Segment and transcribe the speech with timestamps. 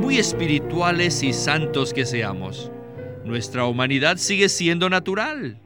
[0.00, 2.72] muy espirituales y santos que seamos,
[3.24, 5.60] nuestra humanidad sigue siendo natural.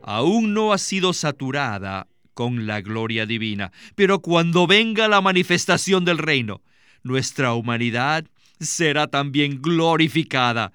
[0.00, 6.18] Aún no ha sido saturada con la gloria divina, pero cuando venga la manifestación del
[6.18, 6.62] reino,
[7.02, 8.24] nuestra humanidad
[8.60, 10.72] será también glorificada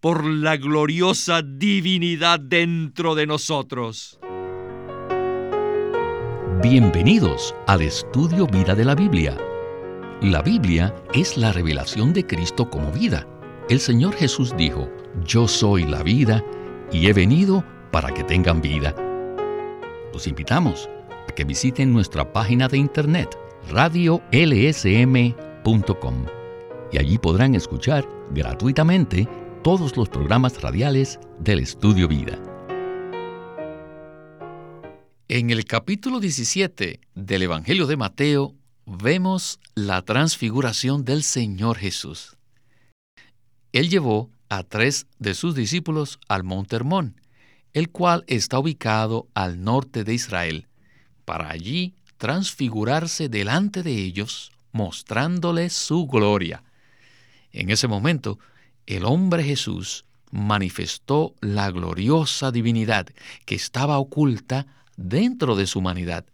[0.00, 4.18] por la gloriosa divinidad dentro de nosotros.
[6.62, 9.36] Bienvenidos al estudio Vida de la Biblia.
[10.22, 13.26] La Biblia es la revelación de Cristo como vida.
[13.70, 14.86] El Señor Jesús dijo,
[15.24, 16.44] yo soy la vida
[16.92, 18.94] y he venido para que tengan vida.
[20.12, 20.90] Los invitamos
[21.26, 23.34] a que visiten nuestra página de internet
[23.70, 24.26] radiolsm.com
[26.92, 29.26] y allí podrán escuchar gratuitamente
[29.62, 32.38] todos los programas radiales del Estudio Vida.
[35.28, 38.59] En el capítulo 17 del Evangelio de Mateo
[38.98, 42.36] vemos la transfiguración del Señor Jesús.
[43.72, 47.20] Él llevó a tres de sus discípulos al Monte Hermón,
[47.72, 50.66] el cual está ubicado al norte de Israel,
[51.24, 56.64] para allí transfigurarse delante de ellos, mostrándoles su gloria.
[57.52, 58.40] En ese momento,
[58.86, 63.06] el hombre Jesús manifestó la gloriosa divinidad
[63.46, 66.24] que estaba oculta dentro de su humanidad.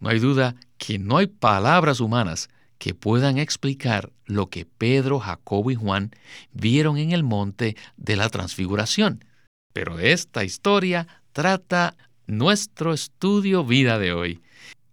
[0.00, 5.70] No hay duda que no hay palabras humanas que puedan explicar lo que Pedro, Jacobo
[5.70, 6.12] y Juan
[6.52, 9.24] vieron en el monte de la transfiguración.
[9.72, 11.96] Pero esta historia trata
[12.26, 14.40] nuestro estudio vida de hoy.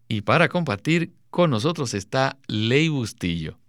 [0.07, 3.59] Y para compartir con nosotros está Ley Bustillo.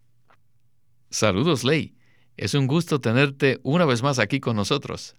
[1.11, 1.95] Saludos, Ley.
[2.37, 5.17] Es un gusto tenerte una vez más aquí con nosotros.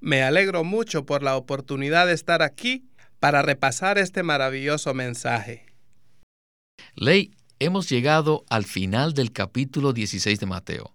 [0.00, 2.84] Me alegro mucho por la oportunidad de estar aquí
[3.22, 5.64] para repasar este maravilloso mensaje.
[6.96, 10.92] Ley, hemos llegado al final del capítulo 16 de Mateo,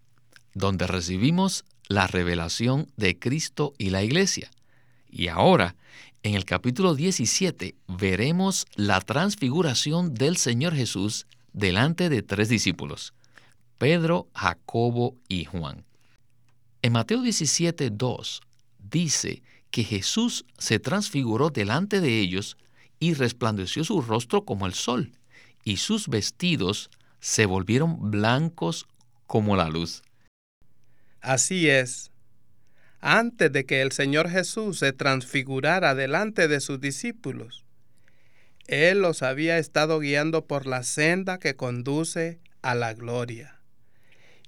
[0.54, 4.52] donde recibimos la revelación de Cristo y la iglesia.
[5.10, 5.78] Y ahora,
[6.22, 13.14] en el capítulo 17, veremos la transfiguración del Señor Jesús delante de tres discípulos,
[13.78, 15.86] Pedro, Jacobo y Juan.
[16.82, 18.42] En Mateo 17, 2
[18.80, 22.58] dice que Jesús se transfiguró delante de ellos
[23.00, 25.12] y resplandeció su rostro como el sol,
[25.64, 26.90] y sus vestidos
[27.20, 28.88] se volvieron blancos
[29.26, 30.04] como la luz.
[31.22, 32.12] Así es.
[33.00, 37.66] Antes de que el Señor Jesús se transfigurara delante de sus discípulos,
[38.66, 43.60] Él los había estado guiando por la senda que conduce a la gloria.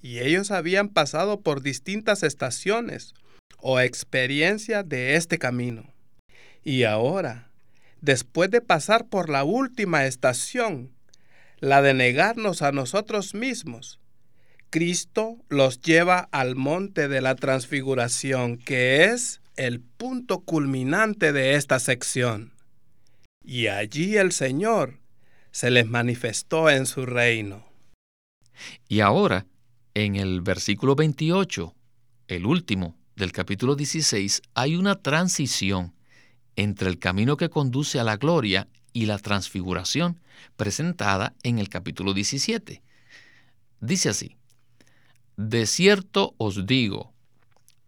[0.02, 3.14] Y ellos habían pasado por distintas estaciones
[3.58, 5.86] o experiencia de este camino.
[6.64, 7.50] Y ahora,
[8.02, 10.92] después de pasar por la última estación,
[11.60, 14.00] la de negarnos a nosotros mismos,
[14.70, 21.80] Cristo los lleva al monte de la transfiguración, que es el punto culminante de esta
[21.80, 22.54] sección.
[23.44, 25.00] Y allí el Señor
[25.52, 27.66] se les manifestó en su reino.
[28.88, 29.48] Y ahora,
[29.94, 31.74] en el versículo 28,
[32.28, 35.94] el último, del capítulo 16 hay una transición
[36.56, 40.22] entre el camino que conduce a la gloria y la transfiguración
[40.56, 42.82] presentada en el capítulo 17.
[43.82, 44.38] Dice así,
[45.36, 47.14] De cierto os digo,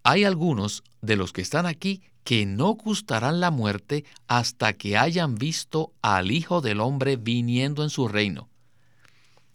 [0.03, 5.35] hay algunos de los que están aquí que no gustarán la muerte hasta que hayan
[5.35, 8.49] visto al Hijo del Hombre viniendo en su reino.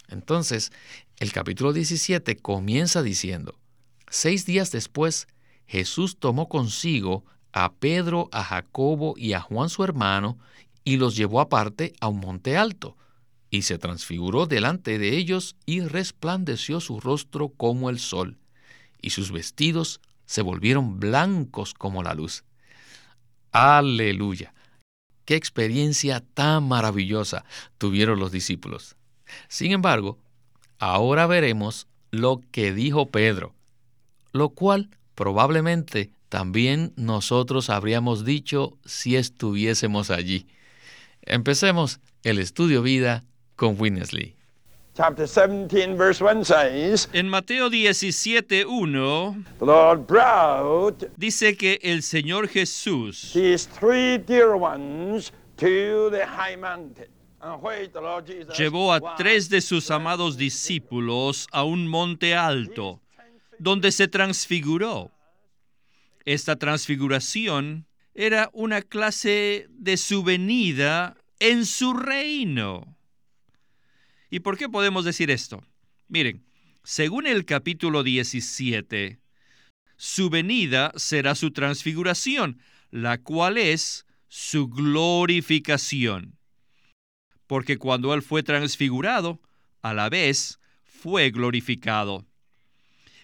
[0.08, 0.72] Entonces,
[1.18, 3.58] el capítulo 17 comienza diciendo,
[4.08, 5.28] seis días después,
[5.66, 10.38] Jesús tomó consigo a Pedro, a Jacobo y a Juan su hermano,
[10.84, 12.96] y los llevó aparte a un monte alto,
[13.50, 18.38] y se transfiguró delante de ellos y resplandeció su rostro como el sol,
[19.00, 22.44] y sus vestidos se volvieron blancos como la luz.
[23.52, 24.52] Aleluya.
[25.24, 27.44] Qué experiencia tan maravillosa
[27.78, 28.96] tuvieron los discípulos.
[29.48, 30.18] Sin embargo,
[30.78, 33.54] ahora veremos lo que dijo Pedro,
[34.32, 40.46] lo cual probablemente también nosotros habríamos dicho si estuviésemos allí.
[41.22, 43.24] Empecemos el estudio vida
[43.56, 44.36] con Winnesley.
[47.12, 49.44] En Mateo 17:1
[51.16, 53.32] dice que el Señor Jesús
[58.58, 63.00] llevó a tres de sus amados discípulos a un monte alto
[63.58, 65.12] donde se transfiguró.
[66.24, 72.96] Esta transfiguración era una clase de su venida en su reino.
[74.30, 75.62] ¿Y por qué podemos decir esto?
[76.08, 76.44] Miren,
[76.82, 79.18] Según el capítulo 17,
[79.96, 82.60] su venida será su transfiguración,
[82.92, 86.38] la cual es su glorificación.
[87.48, 89.40] Porque cuando Él fue transfigurado,
[89.82, 92.24] a la vez fue glorificado.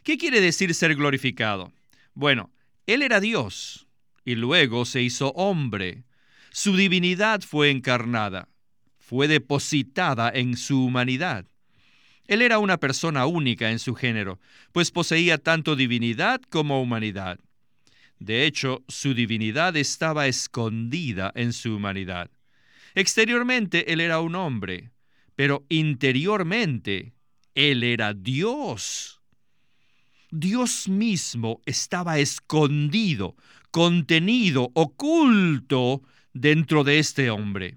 [0.03, 1.73] ¿Qué quiere decir ser glorificado?
[2.15, 2.51] Bueno,
[2.87, 3.87] Él era Dios
[4.25, 6.03] y luego se hizo hombre.
[6.51, 8.49] Su divinidad fue encarnada,
[8.99, 11.47] fue depositada en su humanidad.
[12.27, 14.41] Él era una persona única en su género,
[14.73, 17.39] pues poseía tanto divinidad como humanidad.
[18.19, 22.31] De hecho, su divinidad estaba escondida en su humanidad.
[22.95, 24.91] Exteriormente Él era un hombre,
[25.37, 27.13] pero interiormente
[27.55, 29.22] Él era Dios.
[30.35, 33.37] Dios mismo estaba escondido,
[33.71, 36.03] contenido, oculto
[36.33, 37.77] dentro de este hombre.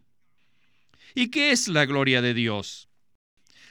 [1.14, 2.88] ¿Y qué es la gloria de Dios?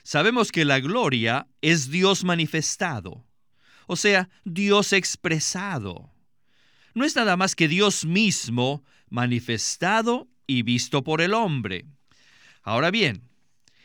[0.03, 3.25] Sabemos que la gloria es Dios manifestado,
[3.87, 6.13] o sea, Dios expresado.
[6.93, 11.87] No es nada más que Dios mismo manifestado y visto por el hombre.
[12.63, 13.31] Ahora bien,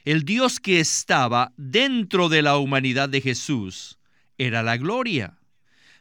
[0.03, 3.98] el Dios que estaba dentro de la humanidad de Jesús
[4.39, 5.37] era la gloria,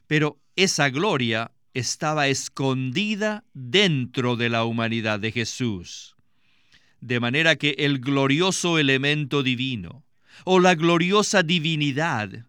[0.06, 6.17] pero esa gloria estaba escondida dentro de la humanidad de Jesús.
[7.00, 10.05] De manera que el glorioso elemento divino,
[10.44, 12.46] o la gloriosa divinidad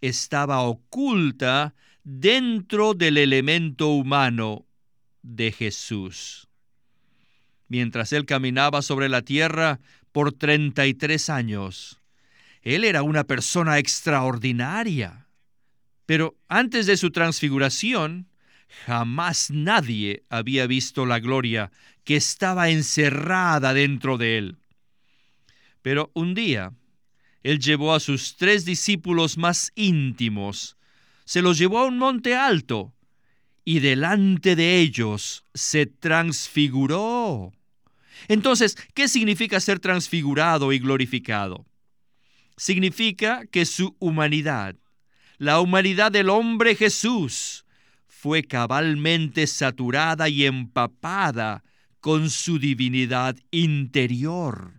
[0.00, 1.74] estaba oculta
[2.04, 4.66] dentro del elemento humano
[5.22, 6.48] de Jesús.
[7.68, 9.80] Mientras él caminaba sobre la tierra
[10.12, 12.00] por 33 años,
[12.62, 15.27] él era una persona extraordinaria.
[16.08, 18.28] Pero antes de su transfiguración,
[18.86, 21.70] jamás nadie había visto la gloria
[22.02, 24.56] que estaba encerrada dentro de él.
[25.82, 26.72] Pero un día,
[27.42, 30.78] él llevó a sus tres discípulos más íntimos,
[31.26, 32.94] se los llevó a un monte alto,
[33.62, 37.52] y delante de ellos se transfiguró.
[38.28, 41.66] Entonces, ¿qué significa ser transfigurado y glorificado?
[42.56, 44.74] Significa que su humanidad,
[45.38, 47.64] la humanidad del hombre Jesús,
[48.06, 51.62] fue cabalmente saturada y empapada
[52.00, 54.72] con su divinidad interior.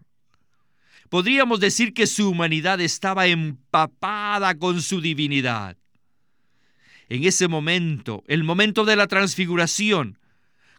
[1.10, 5.78] Podríamos decir que su humanidad estaba empapada con su divinidad.
[7.08, 10.20] En ese momento, el momento de la transfiguración,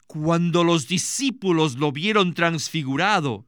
[0.07, 3.47] cuando los discípulos lo vieron transfigurado,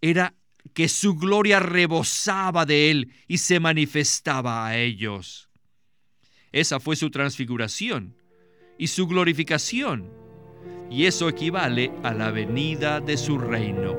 [0.00, 0.34] era
[0.74, 5.48] que su gloria rebosaba de él y se manifestaba a ellos.
[6.52, 8.16] Esa fue su transfiguración
[8.78, 10.10] y su glorificación,
[10.90, 13.96] y eso equivale a la venida de su reino.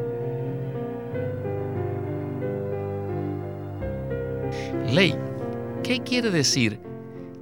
[4.91, 5.15] Ley,
[5.83, 6.79] ¿qué quiere decir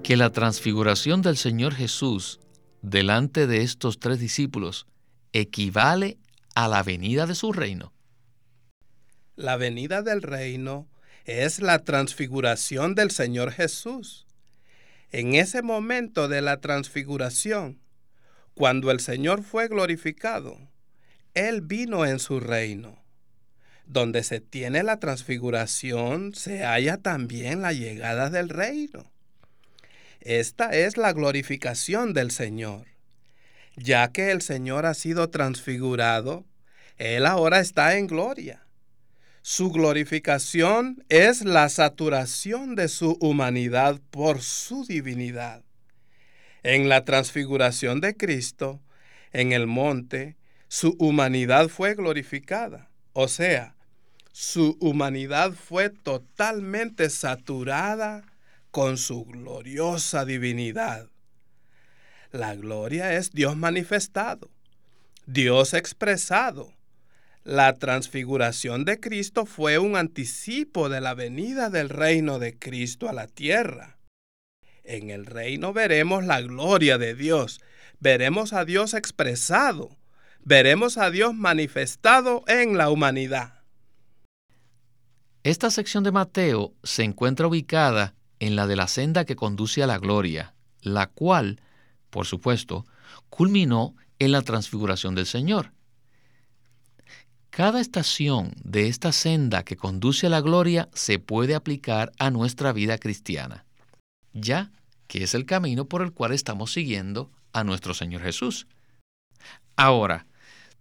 [0.04, 2.40] que la transfiguración del Señor Jesús
[2.82, 4.88] delante de estos tres discípulos
[5.34, 6.18] equivale
[6.56, 7.92] a la venida de su reino?
[9.36, 10.90] La venida del reino
[11.26, 14.28] es la transfiguración del Señor Jesús.
[15.12, 17.80] En ese momento de la transfiguración,
[18.54, 20.58] cuando el Señor fue glorificado,
[21.34, 23.02] Él vino en su reino.
[23.86, 29.12] Donde se tiene la transfiguración, se halla también la llegada del reino.
[30.20, 32.86] Esta es la glorificación del Señor.
[33.76, 36.46] Ya que el Señor ha sido transfigurado,
[36.98, 38.66] Él ahora está en gloria.
[39.44, 45.64] Su glorificación es la saturación de su humanidad por su divinidad.
[46.62, 48.82] En la transfiguración de Cristo,
[49.34, 53.76] en el monte, su humanidad fue glorificada, o sea,
[54.32, 58.24] su humanidad fue totalmente saturada
[58.70, 61.10] con su gloriosa divinidad.
[62.32, 64.52] La gloria es Dios manifestado,
[65.26, 66.74] Dios expresado.
[67.44, 73.14] La transfiguración de Cristo fue un anticipo de la venida del reino de Cristo a
[73.14, 73.98] la tierra.
[74.84, 77.60] En el reino veremos la gloria de Dios,
[78.00, 79.98] veremos a Dios expresado,
[80.44, 83.64] veremos a Dios manifestado en la humanidad.
[85.44, 89.88] Esta sección de Mateo se encuentra ubicada en la de la senda que conduce a
[89.88, 91.60] la gloria, la cual,
[92.12, 92.86] por supuesto,
[93.32, 95.72] culminó en la transfiguración del Señor.
[97.52, 102.72] Cada estación de esta senda que conduce a la gloria se puede aplicar a nuestra
[102.72, 103.66] vida cristiana,
[104.32, 104.72] ya
[105.08, 108.68] que es el camino por el cual estamos siguiendo a nuestro Señor Jesús.
[109.76, 110.28] Ahora,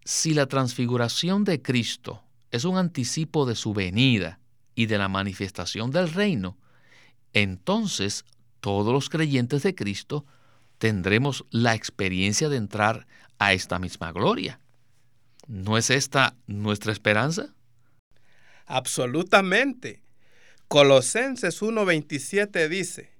[0.05, 2.23] si la transfiguración de Cristo
[2.53, 4.39] es un anticipo de su venida
[4.77, 6.57] y de la manifestación del reino,
[7.33, 8.25] entonces
[8.61, 10.25] todos los creyentes de Cristo
[10.79, 13.09] tendremos la experiencia de entrar
[13.41, 14.61] a esta misma gloria.
[15.50, 17.52] ¿No es esta nuestra esperanza?
[18.66, 20.00] Absolutamente.
[20.69, 23.11] Colosenses 1:27 dice,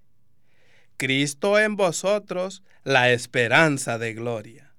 [0.96, 4.72] Cristo en vosotros, la esperanza de gloria.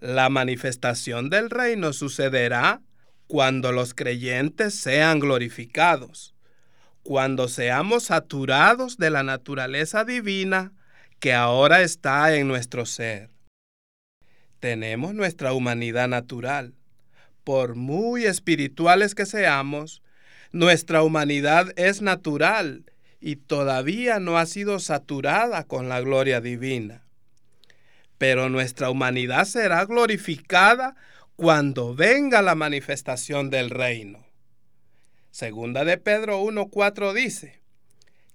[0.00, 2.82] La manifestación del reino sucederá
[3.28, 6.34] cuando los creyentes sean glorificados,
[7.04, 10.72] cuando seamos saturados de la naturaleza divina
[11.20, 13.31] que ahora está en nuestro ser.
[14.62, 16.72] Tenemos nuestra humanidad natural.
[17.42, 20.04] Por muy espirituales que seamos,
[20.52, 22.84] nuestra humanidad es natural
[23.18, 27.02] y todavía no ha sido saturada con la gloria divina.
[28.18, 30.94] Pero nuestra humanidad será glorificada
[31.34, 34.24] cuando venga la manifestación del reino.
[35.32, 37.60] Segunda de Pedro 1.4 dice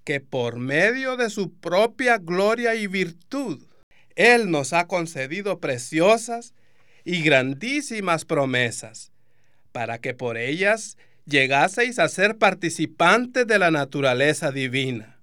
[0.03, 3.66] que por medio de su propia gloria y virtud,
[4.17, 6.55] Él nos ha concedido preciosas
[7.05, 9.11] y grandísimas promesas,
[9.71, 10.97] para que por ellas
[11.27, 15.19] llegaseis a ser participantes de la naturaleza divina,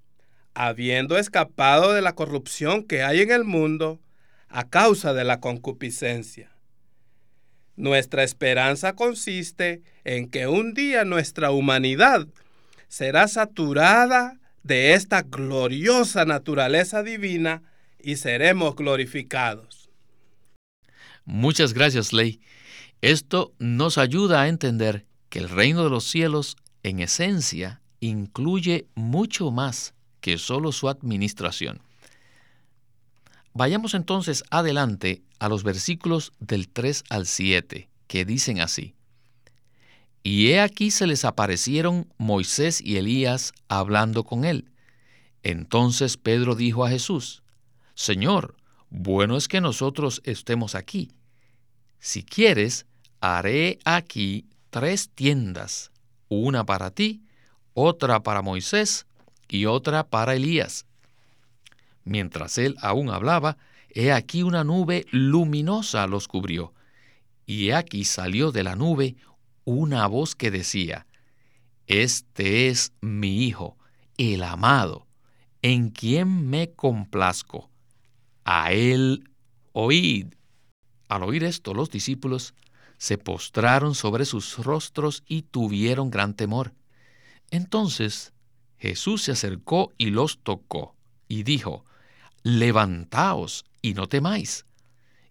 [0.54, 4.00] habiendo escapado de la corrupción que hay en el mundo
[4.48, 6.52] a causa de la concupiscencia.
[7.74, 12.28] Nuestra esperanza consiste en que un día nuestra humanidad
[12.86, 17.64] será saturada de esta gloriosa naturaleza divina
[18.04, 19.90] y seremos glorificados.
[21.24, 22.40] Muchas gracias, Ley.
[23.00, 29.50] Esto nos ayuda a entender que el reino de los cielos, en esencia, incluye mucho
[29.50, 31.80] más que solo su administración.
[33.52, 38.94] Vayamos entonces adelante a los versículos del 3 al 7, que dicen así.
[40.22, 44.70] Y he aquí se les aparecieron Moisés y Elías hablando con él.
[45.42, 47.43] Entonces Pedro dijo a Jesús,
[47.94, 48.56] Señor,
[48.90, 51.12] bueno es que nosotros estemos aquí.
[51.98, 52.86] Si quieres,
[53.20, 55.90] haré aquí tres tiendas,
[56.28, 57.22] una para ti,
[57.72, 59.06] otra para Moisés
[59.48, 60.86] y otra para Elías.
[62.04, 63.56] Mientras él aún hablaba,
[63.90, 66.74] he aquí una nube luminosa los cubrió,
[67.46, 69.16] y he aquí salió de la nube
[69.64, 71.06] una voz que decía,
[71.86, 73.78] Este es mi Hijo,
[74.18, 75.06] el amado,
[75.62, 77.70] en quien me complazco.
[78.44, 79.28] A él
[79.72, 80.34] oíd.
[81.08, 82.54] Al oír esto, los discípulos
[82.98, 86.74] se postraron sobre sus rostros y tuvieron gran temor.
[87.50, 88.32] Entonces
[88.78, 90.94] Jesús se acercó y los tocó,
[91.28, 91.84] y dijo,
[92.42, 94.66] levantaos y no temáis.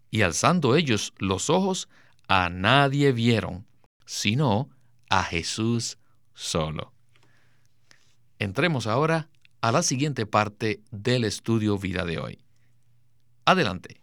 [0.10, 1.90] Y alzando ellos los ojos,
[2.28, 3.66] a nadie vieron,
[4.06, 4.70] sino
[5.10, 5.98] a Jesús
[6.34, 6.94] solo.
[8.40, 9.30] Entremos ahora
[9.62, 12.43] a la siguiente parte del estudio vida de hoy.
[13.46, 14.00] Adelante.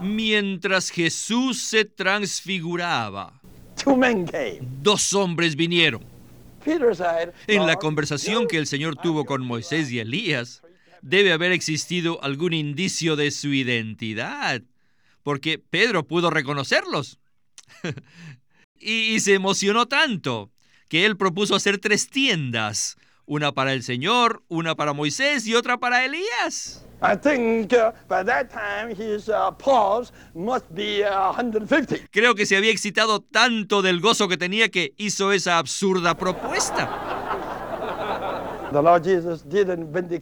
[0.00, 3.40] Mientras Jesús se transfiguraba,
[4.82, 6.20] dos hombres vinieron
[7.46, 10.62] en la conversación que el Señor tuvo con Moisés y Elías,
[11.02, 14.62] debe haber existido algún indicio de su identidad,
[15.22, 17.18] porque Pedro pudo reconocerlos.
[18.78, 20.50] y, se emocionó tanto
[20.88, 22.96] que él propuso hacer tres tiendas,
[23.30, 26.84] una para el Señor, una para Moisés y otra para Elías.
[32.10, 36.90] Creo que se había excitado tanto del gozo que tenía que hizo esa absurda propuesta.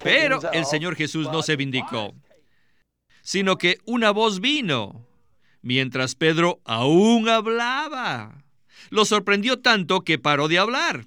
[0.04, 2.14] Pero el Señor Jesús no se vindicó,
[3.22, 5.06] sino que una voz vino
[5.62, 8.44] mientras Pedro aún hablaba.
[8.90, 11.06] Lo sorprendió tanto que paró de hablar.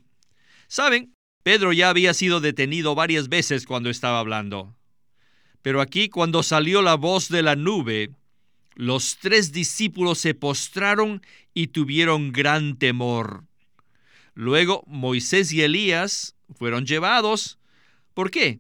[0.67, 4.75] Saben, Pedro ya había sido detenido varias veces cuando estaba hablando.
[5.61, 8.11] Pero aquí cuando salió la voz de la nube,
[8.75, 11.21] los tres discípulos se postraron
[11.53, 13.43] y tuvieron gran temor.
[14.33, 17.59] Luego Moisés y Elías fueron llevados.
[18.13, 18.59] ¿Por qué?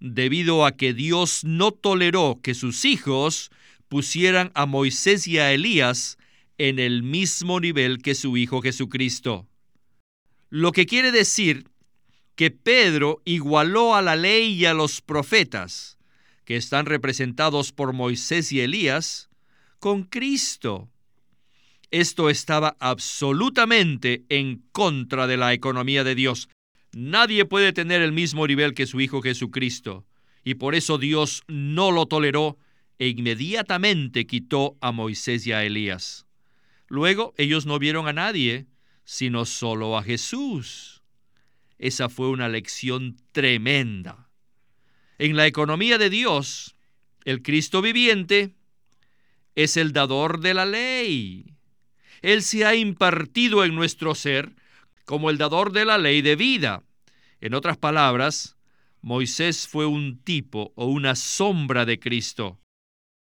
[0.00, 3.50] Debido a que Dios no toleró que sus hijos
[3.88, 6.18] pusieran a Moisés y a Elías
[6.58, 9.46] en el mismo nivel que su Hijo Jesucristo.
[10.48, 11.64] Lo que quiere decir
[12.34, 15.98] que Pedro igualó a la ley y a los profetas,
[16.44, 19.30] que están representados por Moisés y Elías,
[19.78, 20.88] con Cristo.
[21.90, 26.48] Esto estaba absolutamente en contra de la economía de Dios.
[26.92, 30.06] Nadie puede tener el mismo nivel que su Hijo Jesucristo,
[30.44, 32.58] y por eso Dios no lo toleró
[32.98, 36.26] e inmediatamente quitó a Moisés y a Elías.
[36.88, 38.66] Luego ellos no vieron a nadie,
[39.04, 40.91] sino solo a Jesús.
[41.82, 44.28] Esa fue una lección tremenda.
[45.18, 46.76] En la economía de Dios,
[47.24, 48.54] el Cristo viviente
[49.56, 51.56] es el dador de la ley.
[52.20, 54.54] Él se ha impartido en nuestro ser
[55.06, 56.84] como el dador de la ley de vida.
[57.40, 58.56] En otras palabras,
[59.00, 62.60] Moisés fue un tipo o una sombra de Cristo.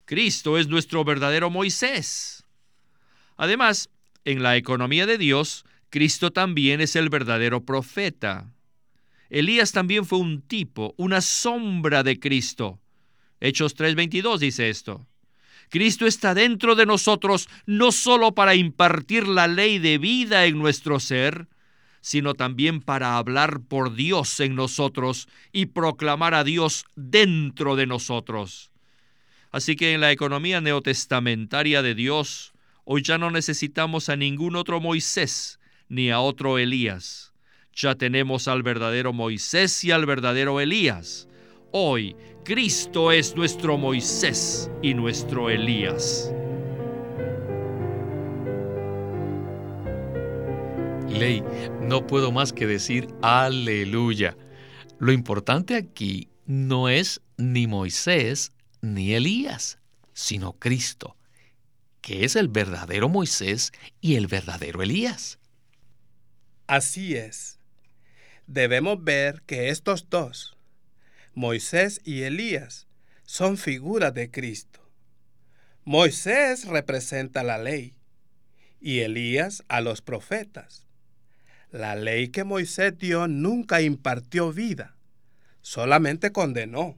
[0.07, 2.47] Cristo es nuestro verdadero Moisés.
[3.37, 3.91] Además,
[4.25, 8.53] en la economía de Dios, Cristo también es el verdadero profeta.
[9.31, 12.81] Elías también fue un tipo, una sombra de Cristo.
[13.41, 15.07] Hechos 3:22 dice esto.
[15.69, 21.01] Cristo está dentro de nosotros no solo para impartir la ley de vida en nuestro
[21.01, 21.49] ser,
[22.01, 28.71] sino también para hablar por Dios en nosotros y proclamar a Dios dentro de nosotros.
[29.51, 32.53] Así que en la economía neotestamentaria de Dios,
[32.85, 37.33] hoy ya no necesitamos a ningún otro Moisés ni a otro Elías.
[37.73, 41.29] Ya tenemos al verdadero Moisés y al verdadero Elías.
[41.73, 46.33] Hoy Cristo es nuestro Moisés y nuestro Elías.
[51.09, 51.43] Ley,
[51.83, 54.37] no puedo más que decir aleluya.
[54.99, 59.79] Lo importante aquí no es ni Moisés ni Elías,
[60.13, 61.17] sino Cristo,
[62.01, 65.39] que es el verdadero Moisés y el verdadero Elías.
[66.67, 67.59] Así es.
[68.47, 70.57] Debemos ver que estos dos,
[71.35, 72.87] Moisés y Elías,
[73.25, 74.81] son figuras de Cristo.
[75.85, 77.95] Moisés representa la ley
[78.81, 80.87] y Elías a los profetas.
[81.71, 84.97] La ley que Moisés dio nunca impartió vida,
[85.61, 86.97] solamente condenó.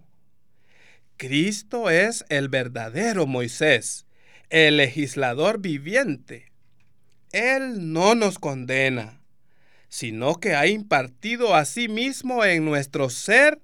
[1.16, 4.06] Cristo es el verdadero Moisés,
[4.50, 6.52] el legislador viviente.
[7.32, 9.17] Él no nos condena,
[9.88, 13.60] sino que ha impartido a sí mismo en nuestro ser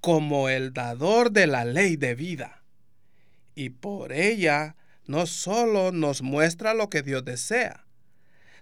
[0.00, 2.62] como el dador de la ley de vida.
[3.54, 7.84] Y por ella no solo nos muestra lo que Dios desea,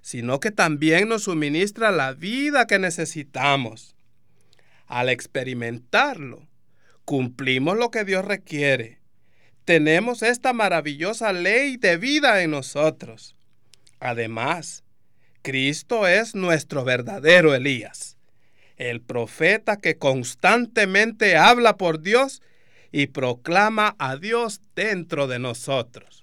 [0.00, 3.94] sino que también nos suministra la vida que necesitamos.
[4.86, 6.48] Al experimentarlo,
[7.04, 9.00] cumplimos lo que Dios requiere.
[9.64, 13.36] Tenemos esta maravillosa ley de vida en nosotros.
[14.00, 14.82] Además,
[15.48, 18.18] Cristo es nuestro verdadero Elías,
[18.76, 22.42] el profeta que constantemente habla por Dios
[22.92, 26.22] y proclama a Dios dentro de nosotros.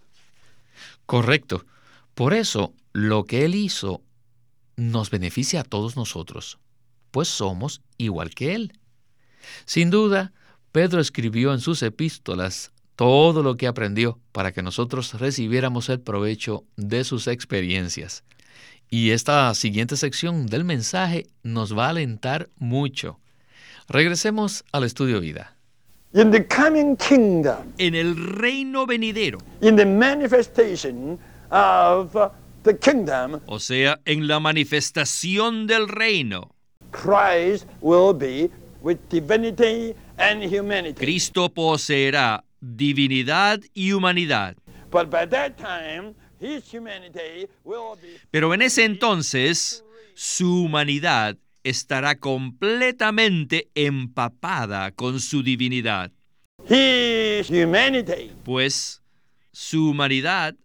[1.07, 1.65] Correcto.
[2.13, 4.03] Por eso lo que Él hizo
[4.75, 6.59] nos beneficia a todos nosotros,
[7.09, 8.73] pues somos igual que Él.
[9.65, 10.33] Sin duda,
[10.71, 16.63] Pedro escribió en sus epístolas todo lo que aprendió para que nosotros recibiéramos el provecho
[16.75, 18.23] de sus experiencias.
[18.89, 23.19] Y esta siguiente sección del mensaje nos va a alentar mucho.
[23.87, 25.55] Regresemos al estudio vida.
[26.13, 31.19] In the coming kingdom, En el reino venidero, in the manifestation
[31.51, 32.15] of
[32.63, 36.55] the kingdom, o sea, en la manifestación del reino,
[36.91, 38.49] Christ will be
[38.81, 40.93] with divinity and humanity.
[40.93, 44.55] Cristo poseerá divinidad y humanidad.
[44.91, 46.15] But by that time,
[48.31, 56.11] Pero en ese entonces, su humanidad estará completamente empapada con su divinidad,
[58.43, 59.01] pues
[59.51, 60.55] su humanidad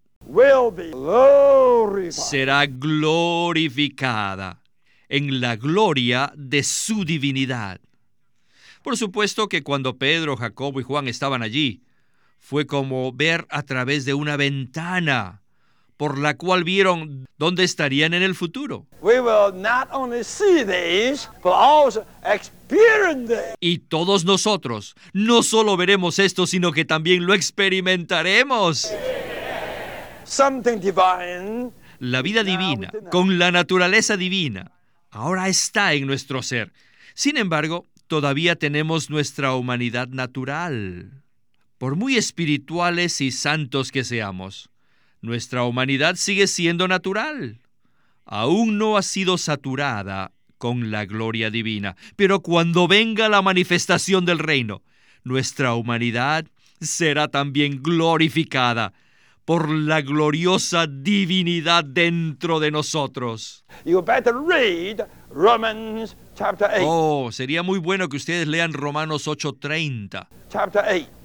[2.11, 4.63] será glorificada
[5.09, 7.81] en la gloria de su divinidad.
[8.83, 11.83] Por supuesto que cuando Pedro, Jacobo y Juan estaban allí,
[12.39, 15.40] fue como ver a través de una ventana
[16.01, 18.87] por la cual vieron dónde estarían en el futuro.
[19.03, 23.55] We will not only see these, but also experience them.
[23.61, 28.91] Y todos nosotros no solo veremos esto, sino que también lo experimentaremos.
[31.99, 34.73] La vida divina, con la naturaleza divina,
[35.11, 36.73] ahora está en nuestro ser.
[37.13, 41.23] Sin embargo, todavía tenemos nuestra humanidad natural.
[41.77, 44.71] Por muy espirituales y santos que seamos,
[45.23, 47.61] nuestra humanidad sigue siendo natural.
[48.25, 54.39] Aún no ha sido saturada con la gloria divina, pero cuando venga la manifestación del
[54.39, 54.83] reino,
[55.25, 56.47] nuestra humanidad
[56.81, 58.93] será también glorificada
[59.45, 63.65] por la gloriosa divinidad dentro de nosotros.
[63.85, 66.85] You better read Romans chapter 8.
[66.87, 70.29] Oh, sería muy bueno que ustedes lean Romanos 8:30.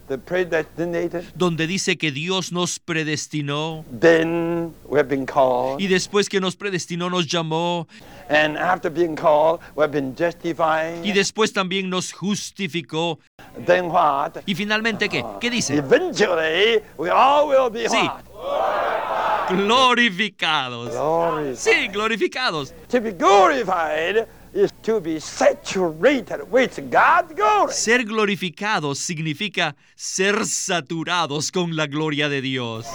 [0.08, 0.18] Chapter 8.
[0.18, 1.26] the predestinated.
[1.36, 5.80] donde dice que Dios nos predestinó Then we have been called.
[5.82, 7.88] y después que nos predestinó nos llamó
[8.30, 11.04] And after being called, we have been justified.
[11.04, 13.20] y después también nos justificó
[13.66, 14.38] Then what?
[14.46, 15.24] y finalmente qué?
[15.40, 15.76] ¿Qué dice?
[15.78, 18.10] Eventually, we all will be Sí.
[19.50, 20.90] Glorificados.
[20.92, 21.56] Glorified.
[21.56, 22.74] Sí, glorificados.
[22.90, 27.74] To be glorified is to be saturated with God's glory.
[27.74, 32.88] Ser glorificados significa ser saturados con la gloria de Dios.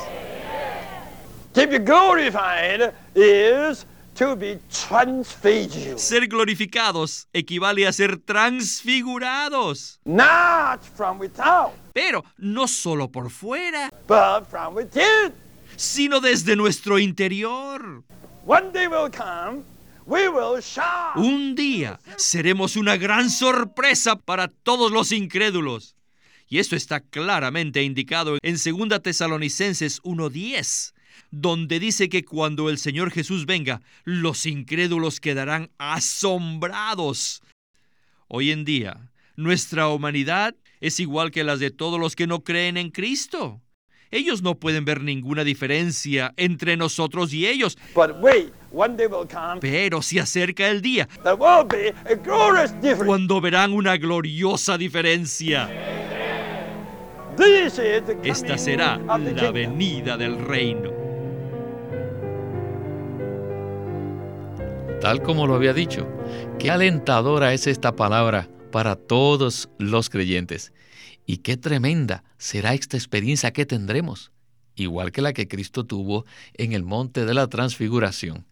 [1.53, 5.99] To be glorified is to be transfigured.
[5.99, 14.47] Ser glorificados equivale a ser transfigurados, Not from without, pero no solo por fuera, but
[14.49, 15.33] from within.
[15.77, 18.03] sino desde nuestro interior.
[18.47, 19.63] One day will come.
[21.15, 25.95] Un día seremos una gran sorpresa para todos los incrédulos.
[26.49, 30.95] Y esto está claramente indicado en 2 Tesalonicenses 1.10,
[31.31, 37.41] donde dice que cuando el Señor Jesús venga, los incrédulos quedarán asombrados.
[38.27, 42.77] Hoy en día, nuestra humanidad es igual que las de todos los que no creen
[42.77, 43.61] en Cristo.
[44.11, 49.27] Ellos no pueden ver ninguna diferencia entre nosotros y ellos, But wait, one day will
[49.27, 53.07] come, pero se acerca el día there will be a glorious difference.
[53.07, 55.69] cuando verán una gloriosa diferencia.
[57.37, 59.55] This is the Esta será of the la kingdom.
[59.55, 60.91] venida del reino.
[65.01, 66.07] Tal como lo había dicho,
[66.59, 70.73] qué alentadora es esta palabra para todos los creyentes.
[71.25, 74.31] Y qué tremenda será esta experiencia que tendremos,
[74.75, 78.45] igual que la que Cristo tuvo en el monte de la transfiguración.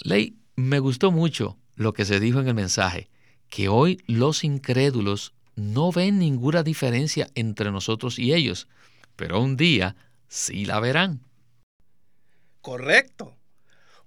[0.00, 3.08] Ley, me gustó mucho lo que se dijo en el mensaje,
[3.48, 8.68] que hoy los incrédulos no ven ninguna diferencia entre nosotros y ellos,
[9.16, 9.96] pero un día
[10.28, 11.20] sí la verán.
[12.60, 13.36] Correcto.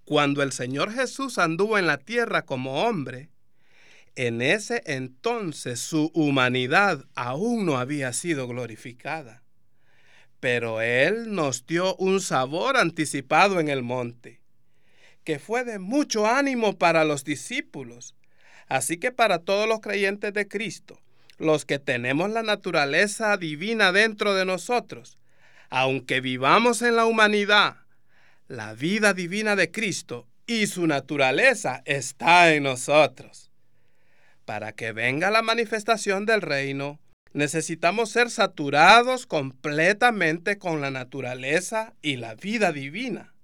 [0.06, 3.30] Cuando el Señor Jesús anduvo en la tierra como hombre,
[4.16, 9.44] en ese entonces su humanidad aún no había sido glorificada.
[10.40, 14.39] Pero Él nos dio un sabor anticipado en el monte,
[15.30, 18.16] que fue de mucho ánimo para los discípulos,
[18.68, 21.00] así que para todos los creyentes de Cristo,
[21.38, 25.20] los que tenemos la naturaleza divina dentro de nosotros,
[25.70, 27.76] aunque vivamos en la humanidad,
[28.48, 33.52] la vida divina de Cristo y su naturaleza está en nosotros.
[34.46, 37.00] Para que venga la manifestación del reino,
[37.34, 43.36] necesitamos ser saturados completamente con la naturaleza y la vida divina.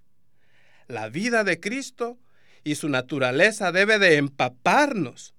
[0.88, 2.18] La vida de Cristo
[2.64, 5.34] y su naturaleza debe de empaparnos,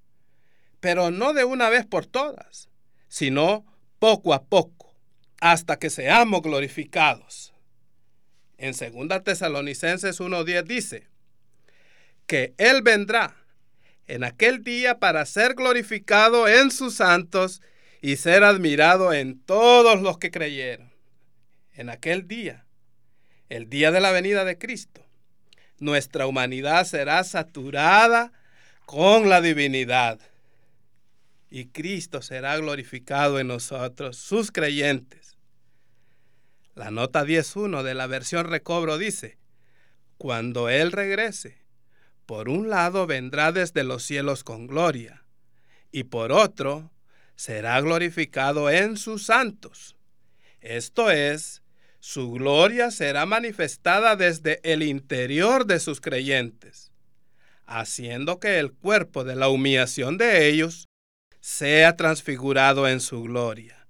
[0.81, 2.69] pero no de una vez por todas,
[3.09, 3.65] sino
[3.99, 4.95] poco a poco,
[5.41, 7.53] hasta que seamos glorificados.
[8.59, 11.09] En 2 Tesalonicenses 1.10 dice
[12.27, 13.37] que Él vendrá
[14.07, 17.61] en aquel día para ser glorificado en sus santos
[18.01, 20.93] y ser admirado en todos los que creyeron.
[21.75, 22.65] En aquel día,
[23.49, 25.06] el día de la venida de Cristo,
[25.79, 28.33] nuestra humanidad será saturada
[28.85, 30.21] con la divinidad
[31.51, 35.37] y Cristo será glorificado en nosotros, sus creyentes.
[36.75, 39.39] La nota 10.1 de la versión recobro dice,
[40.19, 41.65] cuando Él regrese,
[42.27, 45.25] por un lado vendrá desde los cielos con gloria,
[45.93, 46.91] y por otro
[47.37, 49.97] será glorificado en sus santos.
[50.61, 51.63] Esto es,
[52.07, 56.93] su gloria será manifestada desde el interior de sus creyentes,
[57.67, 60.87] haciendo que el cuerpo de la humillación de ellos
[61.41, 63.89] sea transfigurado en su gloria,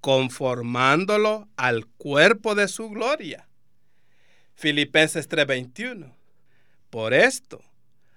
[0.00, 3.46] conformándolo al cuerpo de su gloria.
[4.56, 6.12] Filipenses 3:21.
[6.90, 7.62] Por esto,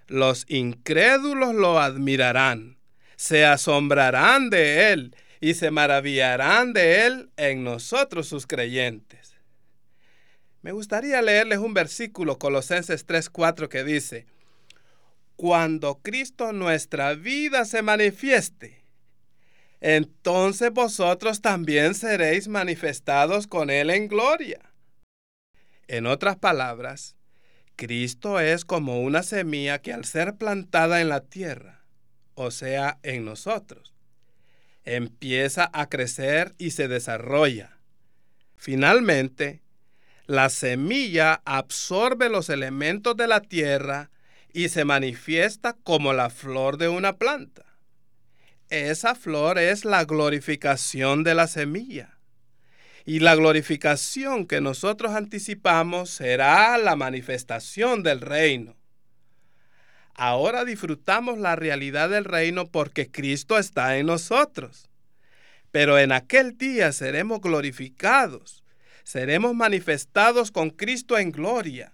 [0.07, 2.79] los incrédulos lo admirarán,
[3.17, 9.35] se asombrarán de él y se maravillarán de él en nosotros sus creyentes.
[10.61, 14.25] Me gustaría leerles un versículo, Colosenses 3:4, que dice,
[15.35, 18.83] Cuando Cristo nuestra vida se manifieste,
[19.79, 24.59] entonces vosotros también seréis manifestados con Él en gloria.
[25.87, 27.15] En otras palabras,
[27.75, 31.85] Cristo es como una semilla que al ser plantada en la tierra,
[32.33, 33.93] o sea, en nosotros,
[34.87, 37.77] empieza a crecer y se desarrolla.
[38.55, 39.61] Finalmente,
[40.25, 44.09] la semilla absorbe los elementos de la tierra
[44.53, 47.65] y se manifiesta como la flor de una planta.
[48.69, 52.17] Esa flor es la glorificación de la semilla.
[53.05, 58.75] Y la glorificación que nosotros anticipamos será la manifestación del reino.
[60.17, 64.89] Ahora disfrutamos la realidad del reino porque Cristo está en nosotros.
[65.71, 68.63] Pero en aquel día seremos glorificados,
[69.03, 71.93] seremos manifestados con Cristo en gloria.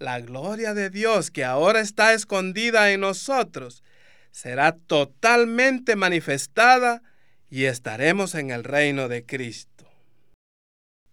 [0.00, 3.84] La gloria de Dios que ahora está escondida en nosotros
[4.32, 7.00] será totalmente manifestada
[7.48, 9.88] y estaremos en el reino de Cristo.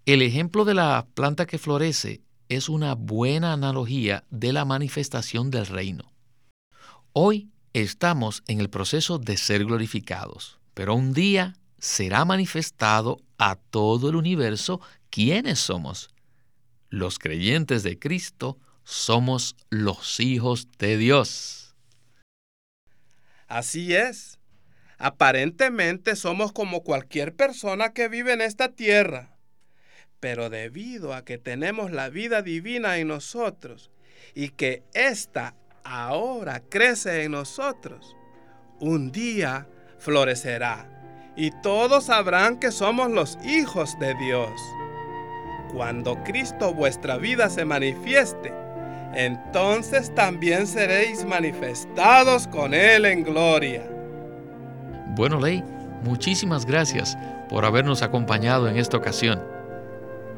[0.07, 5.67] El ejemplo de la planta que florece es una buena analogía de la manifestación del
[5.67, 6.11] reino.
[7.21, 14.09] Hoy estamos en el proceso de ser glorificados, pero un día será manifestado a todo
[14.09, 14.79] el universo
[15.09, 16.11] quiénes somos.
[16.87, 21.75] Los creyentes de Cristo somos los hijos de Dios.
[23.49, 24.39] Así es.
[24.97, 29.35] Aparentemente somos como cualquier persona que vive en esta tierra.
[30.21, 33.91] Pero debido a que tenemos la vida divina en nosotros
[34.33, 38.15] y que ésta ahora crece en nosotros,
[38.79, 40.87] un día florecerá
[41.35, 44.51] y todos sabrán que somos los hijos de Dios.
[45.71, 48.53] Cuando Cristo vuestra vida se manifieste,
[49.13, 53.89] entonces también seréis manifestados con Él en gloria.
[55.15, 55.63] Bueno, Ley,
[56.03, 57.17] muchísimas gracias
[57.49, 59.41] por habernos acompañado en esta ocasión.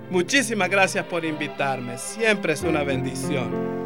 [0.09, 3.80] Muchísimas gracias por invitarme, siempre es una bendición.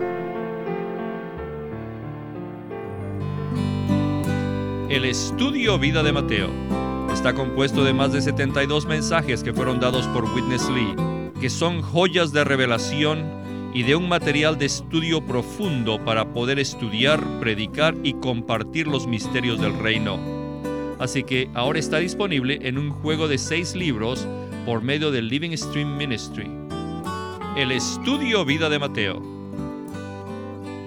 [4.95, 6.49] El estudio Vida de Mateo
[7.12, 10.95] está compuesto de más de 72 mensajes que fueron dados por Witness Lee,
[11.41, 13.25] que son joyas de revelación
[13.73, 19.60] y de un material de estudio profundo para poder estudiar, predicar y compartir los misterios
[19.60, 20.17] del reino.
[20.97, 24.25] Así que ahora está disponible en un juego de seis libros
[24.65, 26.49] por medio del Living Stream Ministry.
[27.58, 29.35] El estudio Vida de Mateo.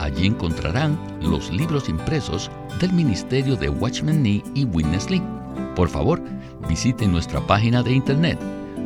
[0.00, 5.22] Allí encontrarán los libros impresos del Ministerio de Watchman Nee y Witness Lee.
[5.76, 6.20] Por favor,
[6.68, 8.38] visiten nuestra página de internet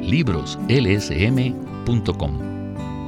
[0.03, 2.49] libroslsm.com